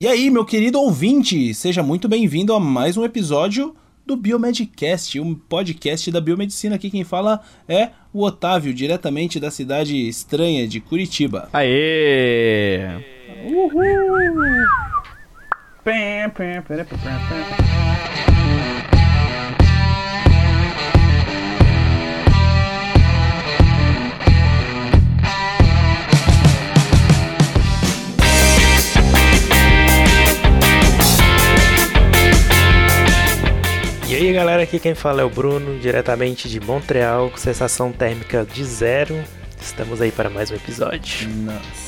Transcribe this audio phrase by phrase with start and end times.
[0.00, 5.36] E aí, meu querido ouvinte, seja muito bem-vindo a mais um episódio do Biomedcast, um
[5.36, 6.74] podcast da biomedicina.
[6.74, 11.48] Aqui quem fala é o Otávio, diretamente da cidade estranha de Curitiba.
[11.52, 12.88] Aê!
[13.46, 13.84] Uhul!
[15.84, 16.24] Pem.
[34.06, 38.44] E aí galera, aqui quem fala é o Bruno, diretamente de Montreal, com sensação térmica
[38.44, 39.24] de zero.
[39.60, 41.26] Estamos aí para mais um episódio.
[41.30, 41.83] Nossa.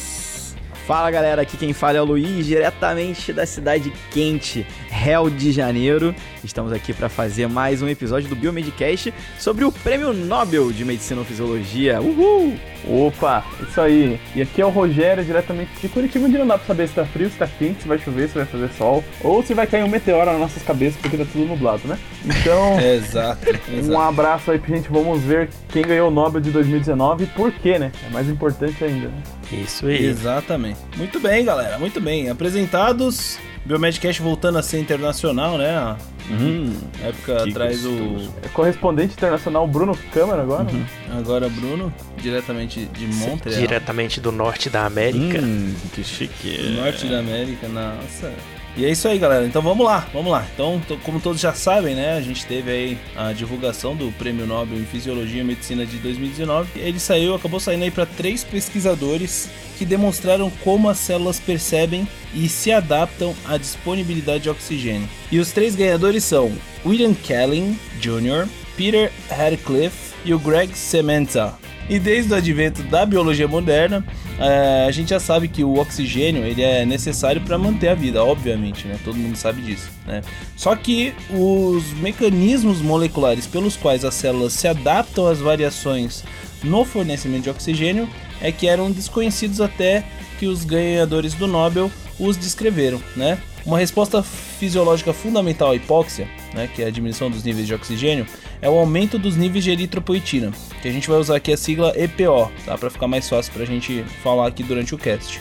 [0.87, 6.15] Fala galera, aqui quem fala é o Luiz, diretamente da cidade quente, Rio de Janeiro.
[6.45, 11.19] Estamos aqui para fazer mais um episódio do Biomedcast sobre o Prêmio Nobel de Medicina
[11.19, 12.01] ou Fisiologia.
[12.01, 12.57] Uhul!
[12.87, 14.21] Opa, isso aí.
[14.33, 17.05] E aqui é o Rogério, diretamente de Curitiba, onde não dá pra saber se tá
[17.05, 19.83] frio, se tá quente, se vai chover, se vai fazer sol, ou se vai cair
[19.83, 21.99] um meteoro nas nossas cabeças, porque tá tudo nublado, né?
[22.25, 23.99] Então, Exato, um exato.
[24.01, 27.77] abraço aí pra gente, vamos ver quem ganhou o Nobel de 2019 e por quê,
[27.77, 27.91] né?
[28.07, 29.23] É mais importante ainda, né?
[29.53, 30.07] Isso aí.
[30.07, 30.79] Exatamente.
[30.97, 32.29] Muito bem, galera, muito bem.
[32.31, 35.77] Apresentados, Biomedcast voltando a ser internacional, né?
[35.77, 35.97] A
[36.29, 37.91] Hum, época Que atrás o.
[37.91, 38.35] gostoso.
[38.43, 40.85] É correspondente internacional Bruno Câmara agora, né?
[41.17, 43.61] Agora Bruno, diretamente de Montreal.
[43.61, 45.39] Diretamente do norte da América.
[45.41, 46.59] hum, que chique.
[46.59, 48.33] do norte da América, nossa.
[48.77, 49.47] E é isso aí, galera.
[49.47, 50.47] Então vamos lá, vamos lá.
[50.53, 54.79] Então, como todos já sabem, né, a gente teve aí a divulgação do Prêmio Nobel
[54.79, 56.79] em Fisiologia e Medicina de 2019.
[56.79, 62.49] Ele saiu, acabou saindo aí para três pesquisadores que demonstraram como as células percebem e
[62.49, 65.09] se adaptam à disponibilidade de oxigênio.
[65.33, 66.53] E os três ganhadores são
[66.85, 68.47] William Kelling Jr.,
[68.77, 71.55] Peter Radcliffe e o Greg Semenza.
[71.89, 74.05] E desde o advento da biologia moderna,
[74.39, 78.23] eh, a gente já sabe que o oxigênio ele é necessário para manter a vida,
[78.23, 78.99] obviamente, né?
[79.05, 80.23] Todo mundo sabe disso, né?
[80.57, 86.23] Só que os mecanismos moleculares pelos quais as células se adaptam às variações
[86.63, 88.09] no fornecimento de oxigênio
[88.41, 90.05] é que eram desconhecidos até
[90.39, 93.39] que os ganhadores do Nobel os descreveram, né?
[93.65, 98.25] Uma resposta fisiológica fundamental à hipóxia, né, que é a diminuição dos níveis de oxigênio,
[98.61, 101.93] é o aumento dos níveis de eritropoetina, que a gente vai usar aqui a sigla
[101.97, 105.41] EPO, tá, para ficar mais fácil para a gente falar aqui durante o cast.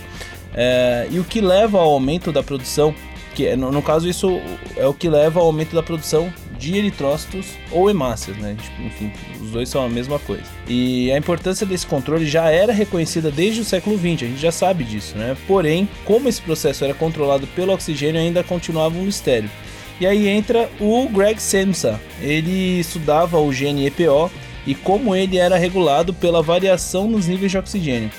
[0.53, 2.95] É, e o que leva ao aumento da produção,
[3.33, 4.39] que é, no, no caso isso
[4.77, 8.55] é o que leva ao aumento da produção de eritrócitos ou hemácias, né?
[8.61, 9.11] Tipo, Enfim,
[9.41, 10.43] os dois são a mesma coisa.
[10.67, 14.51] E a importância desse controle já era reconhecida desde o século XX, a gente já
[14.51, 15.35] sabe disso, né?
[15.47, 19.49] Porém, como esse processo era controlado pelo oxigênio, ainda continuava um mistério.
[19.99, 21.99] E aí entra o Greg Semsa.
[22.21, 24.29] Ele estudava o gene EPO
[24.65, 28.11] e como ele era regulado pela variação nos níveis de oxigênio.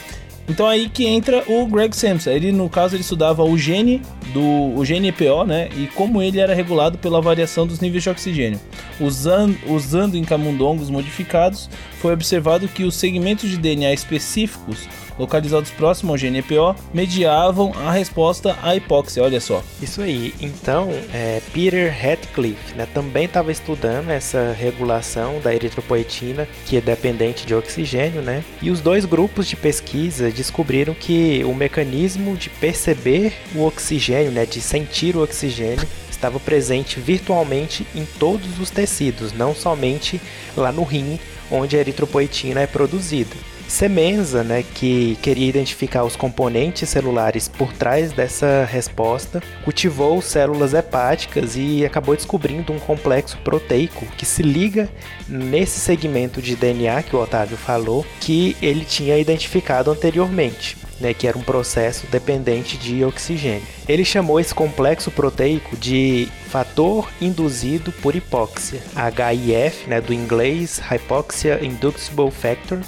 [0.49, 2.31] Então aí que entra o Greg Sampson.
[2.31, 4.01] Ele no caso ele estudava o gene
[4.33, 8.11] do o gene EPO, né, e como ele era regulado pela variação dos níveis de
[8.11, 8.61] oxigênio.
[9.01, 11.69] Usando, usando em camundongos modificados,
[12.01, 17.91] foi observado que os segmentos de DNA específicos localizados próximo ao gene EPO mediavam a
[17.91, 19.23] resposta à hipóxia.
[19.23, 19.63] Olha só.
[19.81, 20.35] Isso aí.
[20.41, 27.47] Então, é, Peter Radcliffe né, também estava estudando essa regulação da eritropoetina, que é dependente
[27.47, 28.45] de oxigênio, né?
[28.61, 34.47] E os dois grupos de pesquisa descobriram que o mecanismo de perceber o oxigênio, né,
[34.47, 40.21] de sentir o oxigênio, estava presente virtualmente em todos os tecidos, não somente
[40.57, 41.19] lá no rim,
[41.51, 43.37] onde a eritropoetina é produzida.
[43.69, 51.57] Semenza, né, que queria identificar os componentes celulares por trás dessa resposta, cultivou células hepáticas
[51.57, 54.89] e acabou descobrindo um complexo proteico que se liga
[55.29, 60.77] nesse segmento de DNA que o Otávio falou, que ele tinha identificado anteriormente.
[60.99, 63.67] Né, que era um processo dependente de oxigênio.
[63.87, 71.63] Ele chamou esse complexo proteico de fator induzido por hipóxia, HIF, né, do inglês Hypoxia
[71.63, 72.79] Inducible Factor,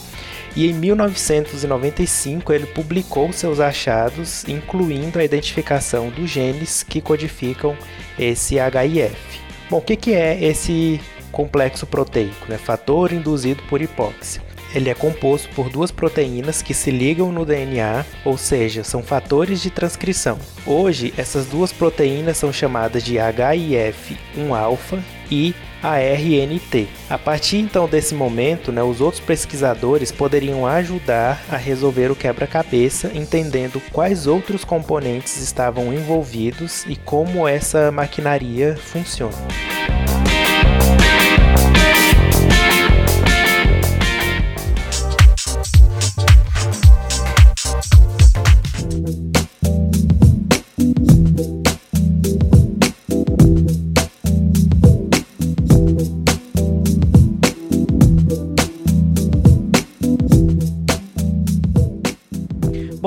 [0.59, 7.77] e em 1995 ele publicou seus achados, incluindo a identificação dos genes que codificam
[8.19, 9.41] esse HIF.
[9.71, 11.01] Bom, o que, que é esse
[11.31, 12.49] complexo proteico?
[12.49, 12.59] Né?
[12.59, 14.43] Fator induzido por hipóxia.
[14.75, 19.63] Ele é composto por duas proteínas que se ligam no DNA, ou seja, são fatores
[19.63, 20.41] de transcrição.
[20.67, 25.01] Hoje, essas duas proteínas são chamadas de HIF1-alfa
[25.31, 26.89] e ARNT.
[27.09, 33.11] A partir então desse momento, né, os outros pesquisadores poderiam ajudar a resolver o quebra-cabeça,
[33.15, 39.37] entendendo quais outros componentes estavam envolvidos e como essa maquinaria funciona.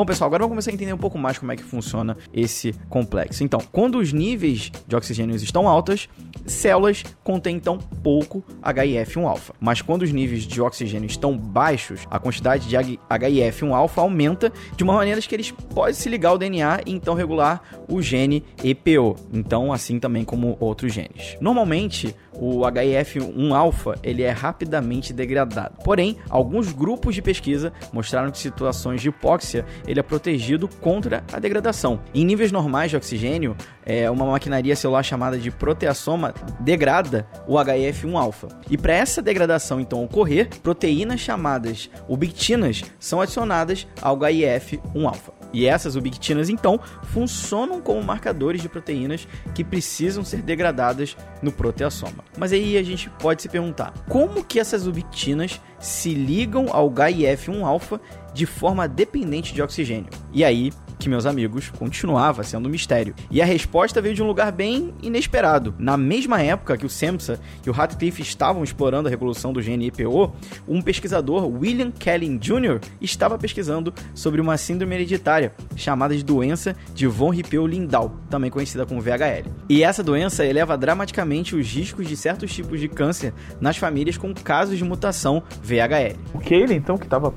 [0.01, 2.73] Bom, pessoal, agora vamos começar a entender um pouco mais como é que funciona esse
[2.89, 3.43] complexo.
[3.43, 6.09] Então, quando os níveis de oxigênio estão altos,
[6.43, 9.53] células contêm então pouco HIF1-alfa.
[9.59, 14.93] Mas quando os níveis de oxigênio estão baixos, a quantidade de HIF1-alfa aumenta de uma
[14.93, 19.15] maneira que eles podem se ligar ao DNA e então regular o gene EPO.
[19.31, 21.37] Então, assim também como outros genes.
[21.39, 25.75] Normalmente, o HIF1-alfa ele é rapidamente degradado.
[25.85, 31.37] Porém, alguns grupos de pesquisa mostraram que situações de hipóxia ele é protegido contra a
[31.37, 32.01] degradação.
[32.15, 33.55] Em níveis normais de oxigênio,
[33.85, 38.47] é, uma maquinaria celular chamada de proteasoma degrada o HIF1-alfa.
[38.71, 45.40] E para essa degradação então ocorrer, proteínas chamadas ubiquitinas são adicionadas ao HIF1-alfa.
[45.53, 52.23] E essas ubiquitinas, então, funcionam como marcadores de proteínas que precisam ser degradadas no proteasoma.
[52.37, 57.99] Mas aí a gente pode se perguntar, como que essas ubiquitinas se ligam ao HIF1-alfa
[58.33, 60.09] de forma dependente de oxigênio?
[60.31, 60.71] E aí
[61.01, 63.15] que, meus amigos, continuava sendo um mistério.
[63.29, 65.73] E a resposta veio de um lugar bem inesperado.
[65.79, 69.87] Na mesma época que o Samsa e o Radcliffe estavam explorando a revolução do gene
[69.87, 70.33] IPO,
[70.67, 77.07] um pesquisador, William Kelly Jr., estava pesquisando sobre uma síndrome hereditária chamada de doença de
[77.07, 79.49] von Rippel-Lindau, também conhecida como VHL.
[79.67, 84.33] E essa doença eleva dramaticamente os riscos de certos tipos de câncer nas famílias com
[84.33, 86.17] casos de mutação VHL.
[86.33, 87.33] O Kelly, então, que estava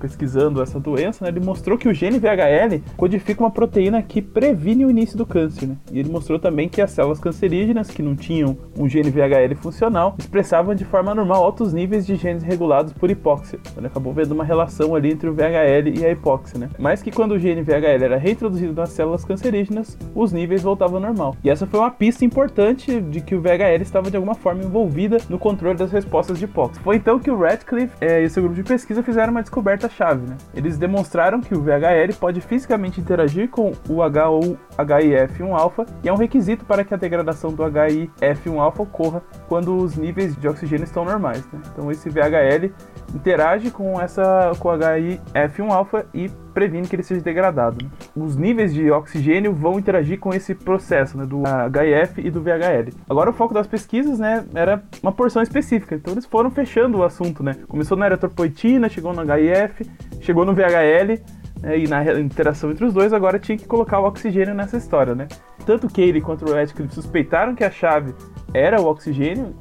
[0.00, 4.84] pesquisando essa doença, né, ele mostrou que o gene VHL codifica uma proteína que previne
[4.84, 5.66] o início do câncer.
[5.66, 5.76] Né?
[5.92, 10.14] E ele mostrou também que as células cancerígenas, que não tinham um gene VHL funcional,
[10.18, 13.58] expressavam de forma normal altos níveis de genes regulados por hipóxia.
[13.76, 16.58] Ele acabou vendo uma relação ali entre o VHL e a hipóxia.
[16.58, 16.68] Né?
[16.78, 21.02] Mas que quando o gene VHL era reintroduzido nas células cancerígenas, os níveis voltavam ao
[21.02, 21.36] normal.
[21.42, 25.18] E essa foi uma pista importante de que o VHL estava de alguma forma envolvida
[25.28, 26.82] no controle das respostas de hipóxia.
[26.82, 30.26] Foi então que o Radcliffe é, e seu grupo de pesquisa fizeram uma descoberta descoberta-chave.
[30.26, 30.36] Né?
[30.54, 36.12] Eles demonstraram que o VHL pode fisicamente interagir com o H ou HIF1-alfa e é
[36.12, 41.04] um requisito para que a degradação do HIF1-alfa ocorra quando os níveis de oxigênio estão
[41.04, 41.44] normais.
[41.52, 41.60] Né?
[41.72, 42.70] Então esse VHL
[43.14, 46.30] interage com essa com o HIF1-alfa e
[46.60, 47.82] previne que ele seja degradado.
[47.82, 47.90] Né?
[48.14, 52.92] Os níveis de oxigênio vão interagir com esse processo né, do HIF e do VHL.
[53.08, 57.02] Agora o foco das pesquisas né, era uma porção específica, então eles foram fechando o
[57.02, 57.42] assunto.
[57.42, 57.56] Né?
[57.66, 59.90] Começou na eritropoetina, chegou no HIF,
[60.20, 61.18] chegou no VHL,
[61.62, 65.14] né, e na interação entre os dois, agora tinha que colocar o oxigênio nessa história,
[65.14, 65.28] né?
[65.64, 68.14] Tanto ele quanto o Radcliffe suspeitaram que a chave
[68.52, 69.54] era o oxigênio,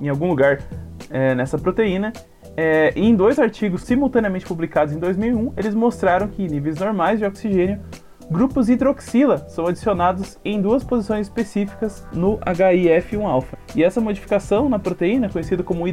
[0.00, 0.62] em algum lugar
[1.10, 2.12] é, nessa proteína,
[2.56, 7.24] é, em dois artigos simultaneamente publicados em 2001, eles mostraram que em níveis normais de
[7.24, 7.80] oxigênio,
[8.30, 13.56] grupos hidroxila são adicionados em duas posições específicas no HIF1-alfa.
[13.74, 15.86] E essa modificação na proteína, conhecida como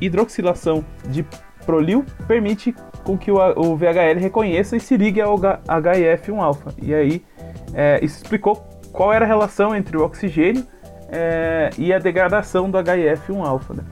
[0.00, 1.24] hidroxilação de
[1.64, 2.74] prolil, permite
[3.04, 6.74] com que o, o VHL reconheça e se ligue ao HIF1-alfa.
[6.80, 7.24] E aí,
[7.72, 8.56] é, isso explicou
[8.92, 10.64] qual era a relação entre o oxigênio
[11.08, 13.74] é, e a degradação do HIF1-alfa.
[13.74, 13.84] Né?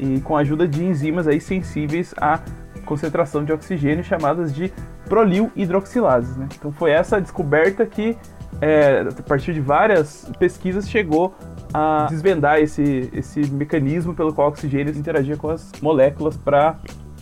[0.00, 2.40] E com a ajuda de enzimas aí sensíveis à
[2.84, 4.72] concentração de oxigênio chamadas de
[5.08, 6.36] prolil hidroxilases.
[6.36, 6.48] Né?
[6.56, 8.16] Então foi essa descoberta que,
[8.60, 11.34] é, a partir de várias pesquisas, chegou
[11.72, 16.76] a desvendar esse, esse mecanismo pelo qual o oxigênio interagia com as moléculas para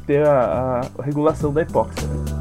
[0.06, 2.38] ter a, a regulação da hipóxia.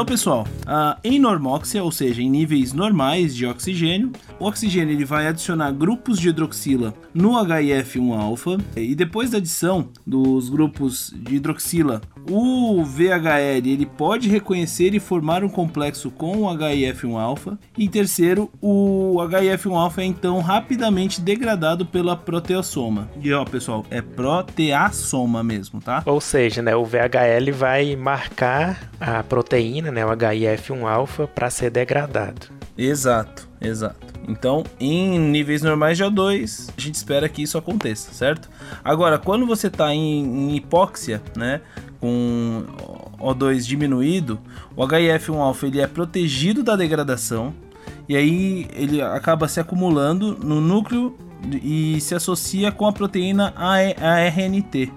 [0.00, 5.04] Então, pessoal, uh, em normóxia, ou seja, em níveis normais de oxigênio, o oxigênio ele
[5.04, 12.00] vai adicionar grupos de hidroxila no HIF1-alfa e depois da adição dos grupos de hidroxila,
[12.30, 17.58] o VHL ele pode reconhecer e formar um complexo com o HIF1-alfa.
[17.76, 23.10] E terceiro, o HIF1-alfa é então rapidamente degradado pela proteasoma.
[23.22, 26.02] E ó, pessoal, é proteasoma mesmo, tá?
[26.06, 32.48] Ou seja, né, o VHL vai marcar a proteína, né, o HIF1-alfa para ser degradado.
[32.76, 34.06] Exato, exato.
[34.28, 38.48] Então, em níveis normais de O2, a gente espera que isso aconteça, certo?
[38.84, 41.60] Agora, quando você está em, em, hipóxia, né,
[42.00, 42.64] com
[43.18, 44.40] O2 diminuído,
[44.76, 47.52] o HIF1-alfa ele é protegido da degradação
[48.08, 51.16] e aí ele acaba se acumulando no núcleo
[51.62, 54.92] e se associa com a proteína ARNT,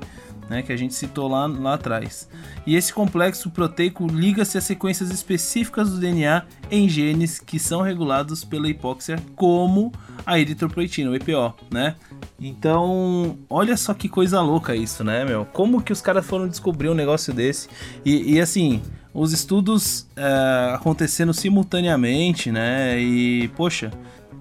[0.50, 2.28] né, que a gente citou lá, lá atrás.
[2.66, 8.44] E esse complexo proteico liga-se a sequências específicas do DNA em genes que são regulados
[8.44, 9.92] pela hipóxia, como
[10.26, 11.96] a eritropoetina, o EPO, né?
[12.40, 15.46] Então, olha só que coisa louca isso, né, meu?
[15.46, 17.70] Como que os caras foram descobrir um negócio desse?
[18.06, 18.82] E, e assim,
[19.14, 23.00] os estudos é, acontecendo simultaneamente, né?
[23.00, 23.92] E, poxa,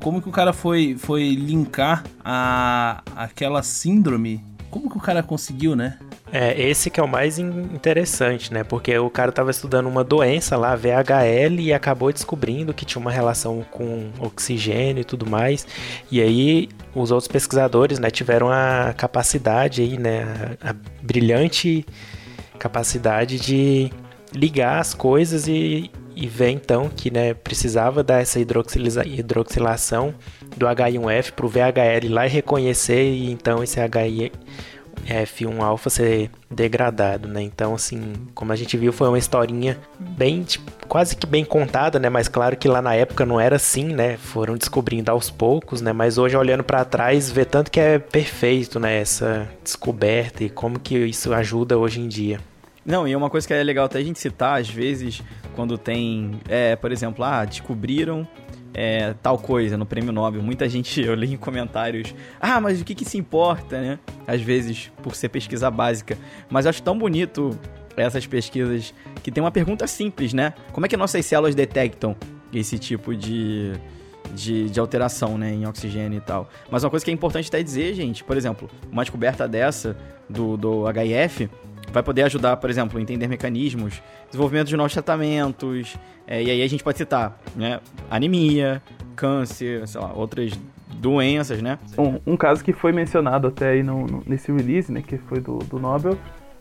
[0.03, 4.45] como que o cara foi, foi linkar a, aquela síndrome?
[4.73, 5.99] Como que o cara conseguiu, né?
[6.33, 8.65] É, esse que é o mais interessante, né?
[8.65, 13.11] Porque o cara estava estudando uma doença lá, VHL, e acabou descobrindo que tinha uma
[13.11, 15.67] relação com oxigênio e tudo mais.
[16.11, 21.85] E aí os outros pesquisadores, né, tiveram a capacidade aí, né, a, a brilhante
[22.59, 23.93] capacidade de
[24.35, 25.91] ligar as coisas e,
[26.23, 30.15] e ver então que né, precisava dar essa hidroxilação
[30.57, 37.43] do H1F para o VHL lá e reconhecer e então esse HIF1-alfa ser degradado, né?
[37.43, 41.99] Então, assim, como a gente viu, foi uma historinha bem, tipo, quase que bem contada,
[41.99, 42.09] né?
[42.09, 44.17] Mas claro que lá na época não era assim, né?
[44.17, 45.93] Foram descobrindo aos poucos, né?
[45.93, 49.01] Mas hoje, olhando para trás, vê tanto que é perfeito, né?
[49.01, 52.39] Essa descoberta e como que isso ajuda hoje em dia.
[52.85, 55.23] Não, e uma coisa que é legal até a gente citar, às vezes,
[55.55, 58.27] quando tem, é, por exemplo, ah, descobriram
[58.75, 60.43] é, tal coisa no prêmio Nobel.
[60.43, 63.99] Muita gente, eu li em comentários, ah, mas o que, que se importa, né?
[64.27, 66.17] Às vezes, por ser pesquisa básica.
[66.49, 67.59] Mas eu acho tão bonito
[67.97, 70.55] essas pesquisas que tem uma pergunta simples, né?
[70.73, 72.17] Como é que nossas células detectam
[72.53, 73.73] esse tipo de,
[74.35, 76.49] de, de, alteração né, em oxigênio e tal.
[76.71, 79.97] Mas uma coisa que é importante até dizer, gente, por exemplo, uma descoberta dessa
[80.29, 81.49] do, do HIF
[81.93, 85.97] vai poder ajudar, por exemplo, a entender mecanismos, desenvolvimento de novos tratamentos,
[86.27, 87.81] é, e aí a gente pode citar, né,
[88.11, 88.83] anemia,
[89.15, 90.53] câncer, sei lá, outras
[90.95, 91.79] doenças, né?
[91.99, 95.41] Um, um caso que foi mencionado até aí no, no, nesse release, né, que foi
[95.41, 96.17] do, do Nobel,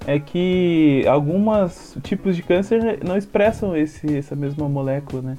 [0.05, 5.37] é que alguns tipos de câncer não expressam esse, essa mesma molécula, né?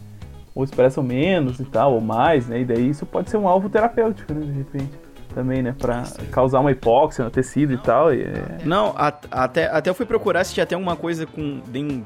[0.55, 2.61] Ou expressam menos e tal, ou mais, né?
[2.61, 5.02] E daí isso pode ser um alvo terapêutico, né, de repente
[5.33, 5.75] também, né?
[5.79, 8.15] Pra causar uma hipóxia no tecido e tal.
[8.15, 8.59] E é...
[8.65, 11.61] Não, até, até eu fui procurar se tinha até alguma coisa com.
[11.67, 12.03] Dei um,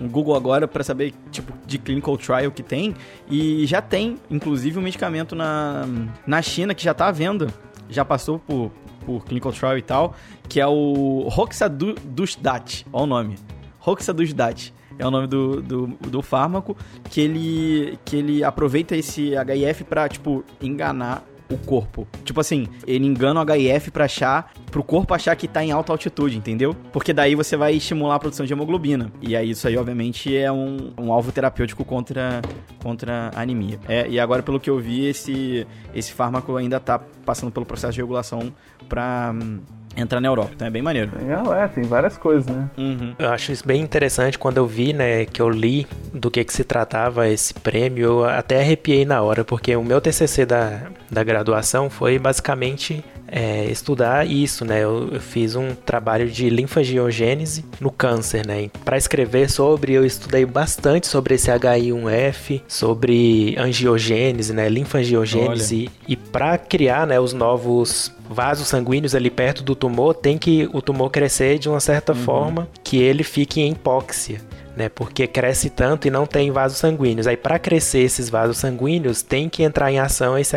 [0.00, 2.94] um Google agora para saber, tipo, de clinical trial que tem.
[3.28, 5.86] E já tem, inclusive, um medicamento na,
[6.26, 7.48] na China que já tá à venda.
[7.88, 8.70] Já passou por,
[9.04, 10.14] por clinical trial e tal.
[10.48, 12.86] Que é o Roxadustat.
[12.92, 13.36] Olha o nome.
[13.78, 16.76] Roxadustat é o nome do, do, do, fármaco,
[17.10, 22.06] que ele, que ele aproveita esse HIF pra, tipo, enganar o corpo.
[22.24, 25.92] Tipo assim, ele engana o HIF pra achar, pro corpo achar que tá em alta
[25.92, 26.74] altitude, entendeu?
[26.92, 29.12] Porque daí você vai estimular a produção de hemoglobina.
[29.20, 32.42] E aí isso aí, obviamente, é um, um alvo terapêutico contra,
[32.82, 33.78] contra a anemia.
[33.88, 37.94] É, e agora, pelo que eu vi, esse, esse fármaco ainda tá passando pelo processo
[37.94, 38.52] de regulação
[38.88, 39.60] pra hum,
[39.96, 40.50] entrar na Europa.
[40.54, 41.10] Então é bem maneiro.
[41.18, 42.68] É, é tem várias coisas, né?
[42.76, 43.14] Uhum.
[43.18, 46.52] Eu acho isso bem interessante quando eu vi, né, que eu li do que, que
[46.52, 51.22] se tratava esse prêmio, eu até arrepiei na hora, porque o meu TCC da, da
[51.22, 54.84] graduação foi basicamente é, estudar isso, né?
[54.84, 58.70] Eu, eu, fiz um trabalho de linfagiogênese no câncer, né?
[58.84, 64.68] Para escrever sobre, eu estudei bastante sobre esse HI1F, sobre angiogênese, né?
[64.68, 66.06] Linfangiogênese Olha.
[66.08, 70.82] e para criar, né, os novos vasos sanguíneos ali perto do tumor, tem que o
[70.82, 72.18] tumor crescer de uma certa uhum.
[72.18, 74.40] forma que ele fique em hipóxia.
[74.76, 77.26] Né, porque cresce tanto e não tem vasos sanguíneos.
[77.26, 80.54] Aí, para crescer esses vasos sanguíneos, tem que entrar em ação esse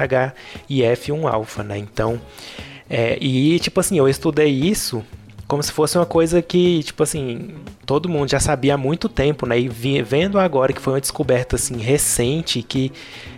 [0.70, 1.78] HIF1-alfa, né?
[1.78, 2.20] Então,
[2.90, 5.06] é, e tipo assim, eu estudei isso
[5.50, 7.56] como se fosse uma coisa que, tipo assim,
[7.89, 9.60] todo mundo já sabia há muito tempo, né?
[9.60, 12.91] E vi, vendo agora que foi uma descoberta assim recente, que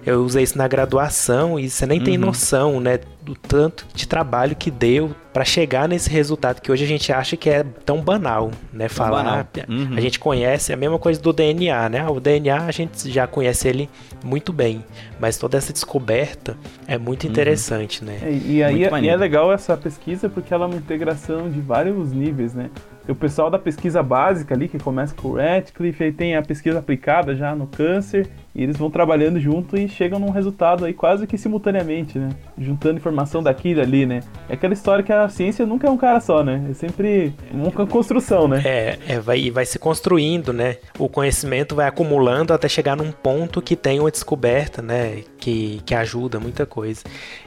[0.06, 2.04] eu usei isso na graduação e você nem uhum.
[2.04, 6.84] tem noção, né, do tanto de trabalho que deu para chegar nesse resultado que hoje
[6.84, 8.90] a gente acha que é tão banal, né?
[8.90, 9.96] Falar, uhum.
[9.96, 12.06] a gente conhece a mesma coisa do DNA, né?
[12.10, 13.90] O DNA a gente já conhece ele
[14.22, 14.84] muito bem,
[15.18, 17.30] mas toda essa descoberta é muito uhum.
[17.30, 18.08] interessante, uhum.
[18.08, 18.20] né?
[18.22, 21.62] É, e aí é, e é legal essa pesquisa porque ela é uma integração de
[21.62, 22.70] vários níveis, né?
[23.12, 26.80] O pessoal da pesquisa básica ali, que começa com o Radcliffe, aí tem a pesquisa
[26.80, 31.26] aplicada já no câncer, e eles vão trabalhando junto e chegam num resultado aí quase
[31.26, 32.30] que simultaneamente, né?
[32.58, 34.22] Juntando informação daqui e dali, né?
[34.50, 36.68] É aquela história que a ciência nunca é um cara só, né?
[36.70, 38.62] É sempre uma construção, né?
[38.66, 40.78] É, é vai, vai se construindo, né?
[41.00, 45.24] O conhecimento vai acumulando até chegar num ponto que tem uma descoberta, né?
[45.38, 47.04] Que, que ajuda muita coisa.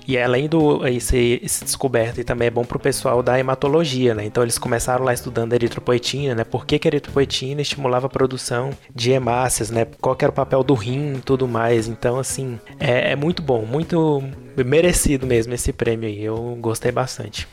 [0.08, 4.24] E além do esse, esse descoberta, e também é bom pro pessoal da hematologia, né?
[4.24, 6.44] Então eles começaram lá estudando eritropoetina, né?
[6.44, 9.86] Por que, que a eritropoetina estimulava a produção de hemácias, né?
[10.00, 11.88] Qual era o papel do rim e tudo mais.
[11.88, 14.22] Então, assim, é, é muito bom, muito
[14.64, 16.22] merecido mesmo esse prêmio aí.
[16.22, 17.48] Eu gostei bastante.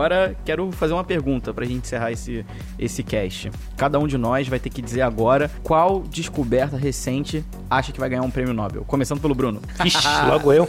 [0.00, 2.44] Agora quero fazer uma pergunta pra gente encerrar esse,
[2.78, 3.50] esse cast.
[3.76, 8.08] Cada um de nós vai ter que dizer agora qual descoberta recente acha que vai
[8.08, 8.82] ganhar um prêmio Nobel.
[8.86, 9.60] Começando pelo Bruno.
[9.84, 10.68] Ixi, logo eu.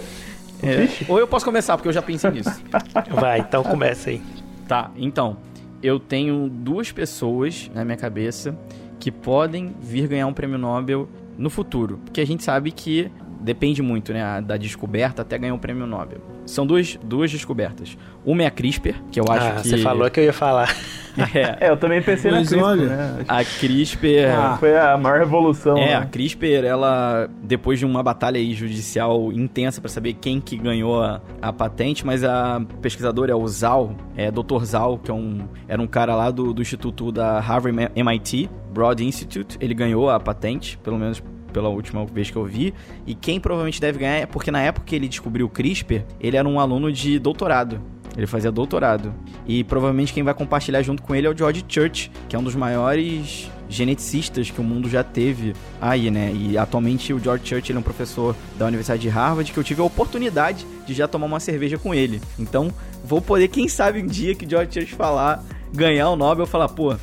[0.62, 2.62] É, ou eu posso começar, porque eu já pensei nisso.
[3.10, 4.22] Vai, então começa aí.
[4.68, 5.38] Tá, então.
[5.82, 8.56] Eu tenho duas pessoas na minha cabeça
[9.00, 12.00] que podem vir ganhar um prêmio Nobel no futuro.
[12.06, 13.10] Porque a gente sabe que
[13.42, 16.20] depende muito, né, da descoberta até ganhar um prêmio Nobel.
[16.46, 17.98] São duas, duas descobertas.
[18.26, 19.68] Uma é a CRISPR, que eu acho ah, que...
[19.68, 20.76] você falou que eu ia falar.
[21.18, 23.26] É, É, eu também pensei Mas na CRISPR, olha, né?
[23.28, 24.32] a CRISPR...
[24.36, 25.78] Ah, Foi a maior revolução.
[25.78, 26.10] É, a né?
[26.12, 31.22] CRISPR, ela, depois de uma batalha aí judicial intensa para saber quem que ganhou a,
[31.42, 34.64] a patente, mas a pesquisadora é o Zhao, é Dr.
[34.64, 39.04] Zhao, que é um, era um cara lá do, do instituto da Harvard MIT, Broad
[39.04, 42.74] Institute, ele ganhou a patente, pelo menos pela última vez que eu vi,
[43.06, 46.38] e quem provavelmente deve ganhar é porque na época que ele descobriu o CRISPR, ele
[46.38, 47.82] era um aluno de doutorado.
[48.16, 49.14] Ele fazia doutorado.
[49.48, 52.44] E provavelmente quem vai compartilhar junto com ele é o George Church, que é um
[52.44, 56.32] dos maiores geneticistas que o mundo já teve aí, né?
[56.34, 59.64] E atualmente o George Church ele é um professor da Universidade de Harvard que eu
[59.64, 62.22] tive a oportunidade de já tomar uma cerveja com ele.
[62.38, 62.72] Então,
[63.04, 66.68] vou poder, quem sabe um dia que o George Church falar, ganhar o Nobel, falar,
[66.68, 66.96] pô,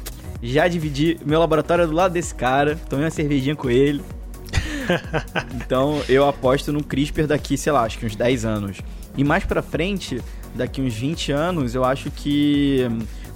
[0.43, 4.03] já dividi meu laboratório do lado desse cara, tomei uma cervejinha com ele.
[5.57, 8.79] então, eu aposto no CRISPR daqui, sei lá, acho que uns 10 anos.
[9.17, 10.23] E mais pra frente,
[10.59, 12.87] daqui uns 20 anos, eu acho que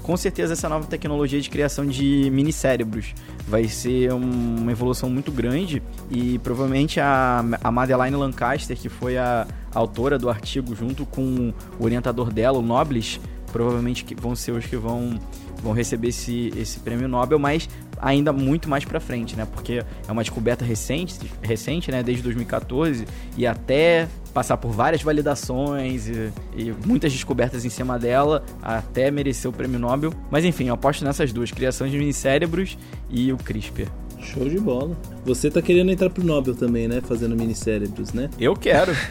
[0.02, 3.14] com certeza essa nova tecnologia de criação de mini cérebros
[3.47, 5.81] vai ser um- uma evolução muito grande.
[6.11, 11.85] E provavelmente a, a Madeline Lancaster, que foi a autora do artigo junto com o
[11.85, 13.21] orientador dela, o Nobles,
[13.52, 15.19] provavelmente vão ser os que vão
[15.62, 17.69] vão receber esse, esse prêmio Nobel, mas
[18.02, 19.47] ainda muito mais pra frente, né?
[19.50, 22.03] Porque é uma descoberta recente, recente, né?
[22.03, 28.44] Desde 2014 e até passar por várias validações e, e muitas descobertas em cima dela
[28.61, 30.12] até merecer o prêmio Nobel.
[30.31, 32.77] Mas enfim, eu aposto nessas duas, criação de minicérebros
[33.09, 33.88] e o CRISPR.
[34.20, 34.96] Show de bola.
[35.24, 37.00] Você tá querendo entrar pro Nobel também, né?
[37.00, 38.29] Fazendo minicérebros, né?
[38.38, 38.92] Eu quero.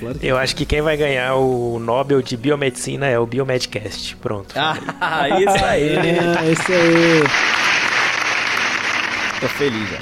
[0.00, 4.16] Claro que Eu acho que quem vai ganhar o Nobel de Biomedicina é o Biomedcast.
[4.16, 4.54] Pronto.
[4.56, 5.88] ah, isso aí.
[5.90, 7.59] É, isso aí.
[9.40, 9.98] Tô feliz já.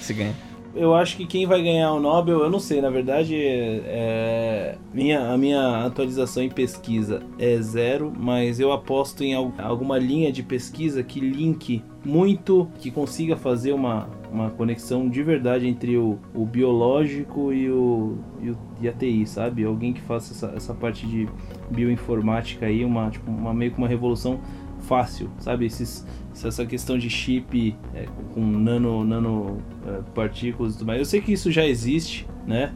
[0.00, 0.34] Se ganha.
[0.74, 5.30] Eu acho que quem vai ganhar o Nobel, eu não sei, na verdade, é, minha,
[5.30, 10.42] a minha atualização em pesquisa é zero, mas eu aposto em al- alguma linha de
[10.42, 16.46] pesquisa que linke muito, que consiga fazer uma, uma conexão de verdade entre o, o
[16.46, 19.64] biológico e, o, e, o, e a TI, sabe?
[19.64, 21.28] Alguém que faça essa, essa parte de
[21.70, 24.40] bioinformática aí, uma, tipo, uma meio que uma revolução
[24.80, 25.66] fácil, sabe?
[25.66, 30.98] Esses, essa questão de chip é, com nano, nano é, partículas e tudo mais.
[30.98, 32.72] Eu sei que isso já existe, né?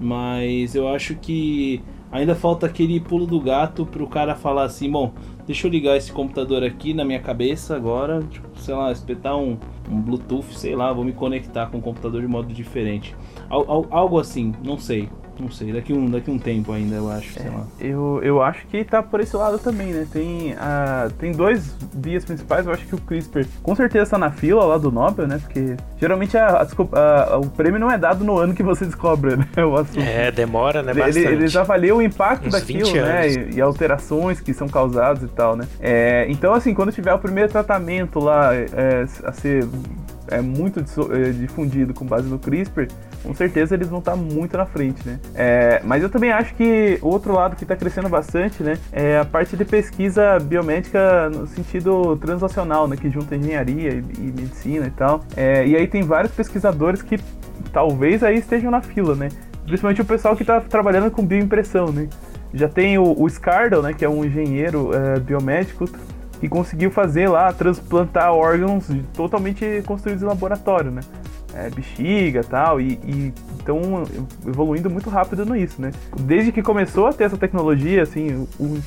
[0.00, 5.12] Mas eu acho que ainda falta aquele pulo do gato pro cara falar assim, bom,
[5.50, 9.58] deixa eu ligar esse computador aqui na minha cabeça agora, tipo, sei lá, espetar um,
[9.90, 13.16] um Bluetooth, sei lá, vou me conectar com o computador de modo diferente.
[13.48, 15.08] Al- al- algo assim, não sei.
[15.38, 17.66] Não sei, daqui um, daqui um tempo ainda, eu acho, sei lá.
[17.80, 20.06] Eu, eu acho que tá por esse lado também, né?
[20.12, 22.66] Tem, ah, tem dois vias principais.
[22.66, 25.38] Eu acho que o CRISPR com certeza tá na fila lá do Nobel, né?
[25.38, 26.66] Porque geralmente a, a
[27.32, 29.64] a- o prêmio não é dado no ano que você descobre, né?
[29.64, 30.00] O assunto.
[30.00, 30.92] É, demora, né?
[30.92, 31.26] Ele- Bastante.
[31.28, 33.28] Eles avaliam o impacto Uns daquilo, 20 né?
[33.30, 35.66] E, e alterações que são causadas e tal, né?
[35.80, 39.66] É, então, assim, quando tiver o primeiro tratamento lá é, a ser
[40.28, 42.88] é, muito é, difundido com base no CRISPR,
[43.22, 45.18] com certeza eles vão estar muito na frente, né?
[45.34, 48.78] É, mas eu também acho que o outro lado que está crescendo bastante, né?
[48.92, 52.96] É a parte de pesquisa biomédica no sentido translacional, né?
[52.96, 55.22] Que junta engenharia e, e medicina e tal.
[55.36, 57.18] É, e aí tem vários pesquisadores que
[57.72, 59.28] talvez aí estejam na fila, né?
[59.64, 62.08] Principalmente o pessoal que está trabalhando com bioimpressão, né?
[62.52, 65.86] Já tem o, o Scardle, né, que é um engenheiro é, biomédico
[66.40, 71.02] que conseguiu fazer lá, transplantar órgãos totalmente construídos em laboratório, né?
[71.52, 74.04] É, bexiga tal, e e estão
[74.46, 75.90] evoluindo muito rápido nisso, né?
[76.20, 78.80] Desde que começou a ter essa tecnologia, assim, o,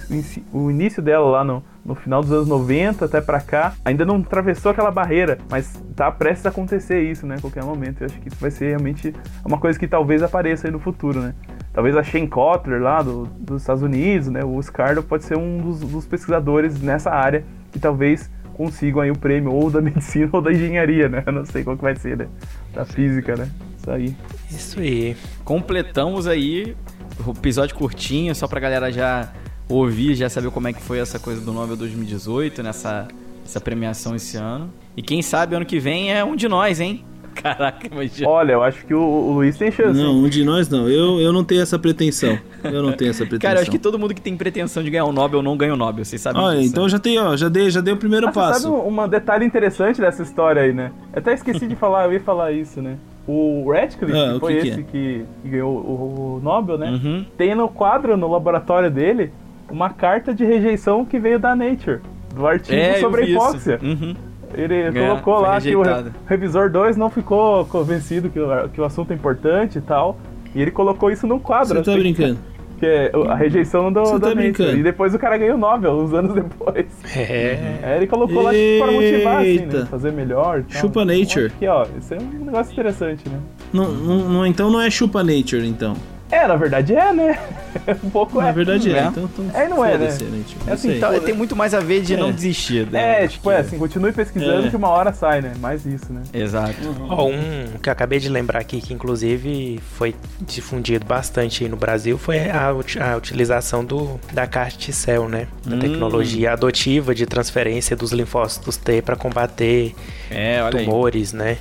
[0.51, 4.17] o, início dela lá no, no final dos anos 90 até pra cá, ainda não
[4.17, 7.35] atravessou aquela barreira, mas tá prestes a acontecer isso, né?
[7.37, 8.01] A qualquer momento.
[8.01, 9.13] Eu acho que isso vai ser realmente
[9.45, 11.33] uma coisa que talvez apareça aí no futuro, né?
[11.73, 14.43] Talvez a Shane Kotler lá do, dos Estados Unidos, né?
[14.45, 19.17] O Scardo pode ser um dos, dos pesquisadores nessa área que talvez consigam aí o
[19.17, 21.23] prêmio ou da medicina ou da engenharia, né?
[21.25, 22.27] Eu não sei qual que vai ser, né?
[22.73, 23.49] Da física, né?
[23.77, 24.15] Isso aí.
[24.51, 25.17] Isso aí.
[25.43, 26.77] Completamos aí
[27.25, 29.31] o episódio curtinho, só pra galera já
[29.67, 33.07] ouvir, já saber como é que foi essa coisa do Nobel 2018, nessa
[33.45, 34.71] essa premiação esse ano.
[34.95, 37.03] E quem sabe ano que vem é um de nós, hein?
[37.41, 38.29] Caraca, imagina.
[38.29, 39.99] Olha, eu acho que o, o Luiz tem chance.
[39.99, 40.87] Não, um de nós não.
[40.89, 42.37] Eu, eu não tenho essa pretensão.
[42.63, 43.39] Eu não tenho essa pretensão.
[43.49, 45.73] Cara, eu acho que todo mundo que tem pretensão de ganhar o Nobel não ganha
[45.73, 46.71] o Nobel, vocês sabem Olha, disso.
[46.71, 48.61] então já tem, ó, já dei, já dei o primeiro Ah, você passo.
[48.61, 50.91] sabe um, um detalhe interessante dessa história aí, né?
[51.13, 52.97] Eu até esqueci de falar, eu ia falar isso, né?
[53.27, 54.83] O Radcliffe, Ah, que foi que que esse é?
[54.83, 56.89] que, ganhou o, o Nobel, né?
[56.91, 57.25] Uhum.
[57.37, 59.31] Tem no quadro, no laboratório dele,
[59.69, 62.01] uma carta de rejeição que veio da Nature,
[62.35, 63.79] do artigo É, sobre a hipóxia.
[63.81, 64.13] Uhum.
[64.55, 66.15] Ele É, colocou lá que o re- rejeitado.
[66.27, 70.17] revisor 2 não ficou convencido que o, que o assunto é importante e tal.
[70.55, 71.69] E ele colocou isso num quadro.
[71.77, 72.37] Você tá assim, brincando?
[72.79, 74.77] Que é a rejeição do, Você da tá brincando?
[74.77, 76.85] E depois o cara ganhou o Nobel, uns anos depois.
[77.15, 77.79] É.
[77.81, 79.79] É, ele colocou lá tipo, para motivar, assim, Eita.
[79.79, 79.85] né?
[79.85, 80.59] Fazer melhor.
[80.59, 80.81] e tal.
[80.81, 81.45] Chupa Então, Nature.
[81.47, 83.39] Aqui, ó, isso é um negócio interessante, né?
[83.71, 85.95] Não, não, não- então não é chupa nature, então.
[86.33, 87.37] É, na verdade é, né?
[88.03, 88.51] um pouco Na é.
[88.51, 88.97] verdade é.
[88.97, 89.03] É.
[89.05, 90.09] Então, então É, não é, né?
[90.09, 90.57] foda-se, nature.
[90.67, 92.17] É assim, então- tem muito mais a ver de É.
[92.17, 92.87] não desistir.
[92.87, 93.21] né?
[93.21, 94.69] É, Acho tipo, que é assim, continue pesquisando É.
[94.69, 95.53] que uma hora sai, né?
[95.59, 96.23] Mais isso, né?
[96.33, 96.73] Exato.
[97.09, 101.77] Ó, um que eu acabei de lembrar aqui, que inclusive foi difundido bastante aí no
[101.77, 105.47] Brasil, foi a, a utilização do, da CAR-T-cell, né?
[105.65, 105.79] Da Hum.
[105.79, 109.93] tecnologia adotiva de transferência dos linfócitos T para combater
[110.31, 110.85] É, olha aí.
[110.85, 111.57] tumores, né?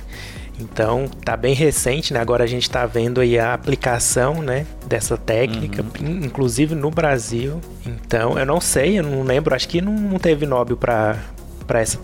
[0.59, 2.19] Então, tá bem recente, né?
[2.19, 6.07] Agora a gente tá vendo aí a aplicação, né, dessa técnica, Uhum.
[6.07, 7.59] in- inclusive no Brasil.
[7.85, 11.17] Então, eu não sei, eu não lembro, acho que não, teve Nobel para
[11.65, 11.97] para essa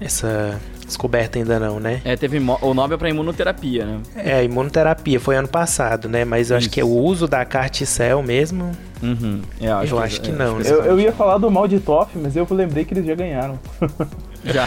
[0.00, 2.02] essa descoberta ainda não, né?
[2.04, 4.00] É, teve o Nobel pra imunoterapia, né?
[4.16, 6.24] É, a imunoterapia foi ano passado, né?
[6.24, 6.74] Mas eu acho Isso.
[6.74, 9.40] que o uso da CAR-T-cell mesmo, Uhum.
[9.60, 10.64] É, eu acho que é, não, né?
[10.66, 13.58] Eu, eu ia falar do mal de Toff, mas eu lembrei que eles já ganharam.
[14.44, 14.64] Já.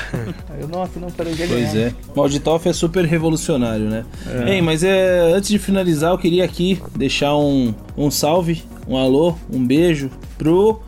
[0.50, 1.94] Aí eu, nossa, não, peraí, já Pois é.
[2.16, 4.06] Malditoff é super revolucionário, né?
[4.48, 9.36] Ei, mas é, antes de finalizar, eu queria aqui deixar um, um salve, um alô,
[9.52, 10.82] um beijo pro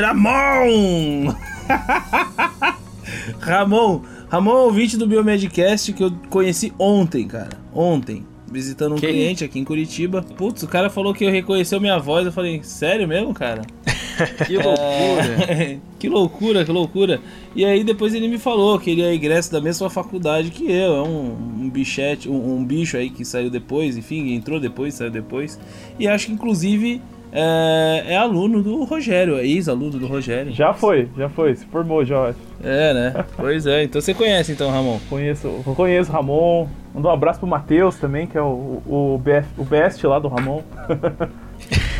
[0.00, 1.34] Ramon!
[3.40, 7.50] Ramon, Ramon é ouvinte do Biomedcast que eu conheci ontem, cara.
[7.74, 8.24] Ontem.
[8.50, 9.10] Visitando um Quem?
[9.10, 10.22] cliente aqui em Curitiba.
[10.22, 12.24] Putz, o cara falou que reconheceu minha voz.
[12.24, 13.62] Eu falei, sério mesmo, cara?
[14.46, 15.52] Que loucura.
[15.52, 17.20] É, que loucura, que loucura.
[17.54, 20.96] E aí depois ele me falou que ele é ingresso da mesma faculdade que eu.
[20.96, 25.10] É um, um bichete, um, um bicho aí que saiu depois, enfim, entrou depois, saiu
[25.10, 25.58] depois.
[25.98, 27.00] E acho que inclusive
[27.32, 30.52] é, é aluno do Rogério, é ex-aluno do Rogério.
[30.52, 32.34] Já foi, já foi, se formou já.
[32.62, 33.24] É, né?
[33.36, 33.84] Pois é.
[33.84, 34.98] Então você conhece então, Ramon.
[35.08, 36.68] Conheço, conheço o Ramon.
[36.94, 40.28] Mandar um abraço pro Matheus também, que é o, o, BF o best lá do
[40.28, 40.62] Ramon.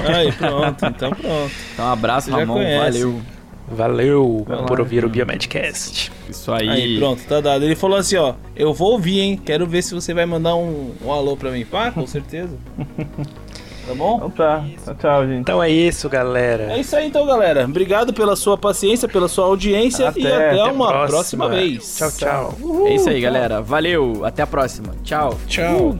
[0.06, 0.86] Aí, pronto.
[0.86, 1.50] Então pronto.
[1.74, 2.54] Então, um abraço, Você já Ramon.
[2.54, 2.98] conhece.
[3.00, 3.20] Valeu.
[3.68, 5.10] valeu Vai lá, por ouvir o então.
[5.10, 6.12] Biomedcast.
[6.28, 6.68] Isso aí.
[6.68, 7.64] Aí, pronto, tá dado.
[7.64, 9.40] Ele falou assim, ó, eu vou ouvir, hein?
[9.44, 11.64] Quero ver se você vai mandar um, um alô pra mim.
[11.64, 12.56] Pá, com certeza.
[13.88, 14.16] Tá bom?
[14.16, 15.40] Então tá, tchau, tchau, gente.
[15.40, 16.64] Então é isso, galera.
[16.74, 17.64] É isso aí então, galera.
[17.64, 21.08] Obrigado pela sua paciência, pela sua audiência Até, e até, até uma próxima.
[21.08, 21.96] próxima vez.
[21.96, 22.58] Tchau, tchau.
[22.86, 23.62] É isso aí, galera.
[23.62, 24.26] Valeu.
[24.26, 24.94] Até a próxima.
[25.02, 25.38] Tchau.
[25.46, 25.96] Tchau.